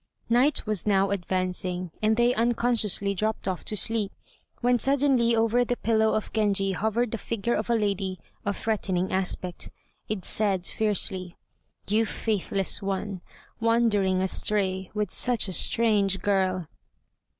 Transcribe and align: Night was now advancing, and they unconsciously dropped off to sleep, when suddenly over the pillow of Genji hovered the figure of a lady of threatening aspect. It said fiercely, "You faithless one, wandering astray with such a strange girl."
Night 0.29 0.65
was 0.65 0.87
now 0.87 1.11
advancing, 1.11 1.91
and 2.01 2.17
they 2.17 2.33
unconsciously 2.33 3.13
dropped 3.13 3.47
off 3.47 3.63
to 3.65 3.77
sleep, 3.77 4.11
when 4.61 4.79
suddenly 4.79 5.35
over 5.35 5.63
the 5.63 5.77
pillow 5.77 6.15
of 6.15 6.33
Genji 6.33 6.71
hovered 6.71 7.11
the 7.11 7.19
figure 7.19 7.53
of 7.53 7.69
a 7.69 7.75
lady 7.75 8.19
of 8.43 8.57
threatening 8.57 9.11
aspect. 9.13 9.69
It 10.09 10.25
said 10.25 10.65
fiercely, 10.65 11.37
"You 11.87 12.07
faithless 12.07 12.81
one, 12.81 13.21
wandering 13.59 14.23
astray 14.23 14.89
with 14.95 15.11
such 15.11 15.47
a 15.47 15.53
strange 15.53 16.19
girl." 16.19 16.65